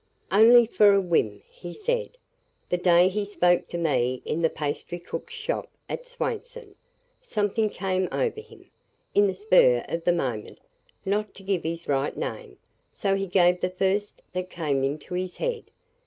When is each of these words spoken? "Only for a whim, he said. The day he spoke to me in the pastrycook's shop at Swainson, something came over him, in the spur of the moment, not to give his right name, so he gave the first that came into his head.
"Only 0.31 0.65
for 0.65 0.95
a 0.95 0.99
whim, 0.99 1.43
he 1.47 1.73
said. 1.73 2.17
The 2.69 2.77
day 2.77 3.07
he 3.07 3.23
spoke 3.23 3.67
to 3.67 3.77
me 3.77 4.23
in 4.25 4.41
the 4.41 4.49
pastrycook's 4.49 5.35
shop 5.35 5.69
at 5.87 6.07
Swainson, 6.07 6.73
something 7.19 7.69
came 7.69 8.09
over 8.11 8.41
him, 8.41 8.71
in 9.13 9.27
the 9.27 9.35
spur 9.35 9.85
of 9.87 10.03
the 10.03 10.11
moment, 10.11 10.57
not 11.05 11.35
to 11.35 11.43
give 11.43 11.61
his 11.61 11.87
right 11.87 12.17
name, 12.17 12.57
so 12.91 13.13
he 13.15 13.27
gave 13.27 13.61
the 13.61 13.69
first 13.69 14.23
that 14.33 14.49
came 14.49 14.83
into 14.83 15.13
his 15.13 15.35
head. 15.35 15.65